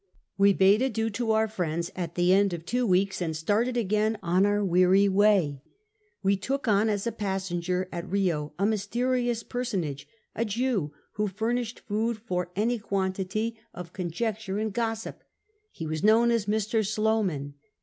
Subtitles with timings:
[0.35, 4.17] We bade adieu to our friends at the end of two weeks and started again
[4.23, 5.61] on our weary way.
[6.23, 11.81] We took on as a passenger at Rio a mysterious personage, a Jew, who furnished
[11.81, 15.23] food for any quantity of con SKETCHES OF TRAVEL jecture and gossip.
[15.71, 16.83] He was known as Mr.
[16.83, 17.53] Slowman.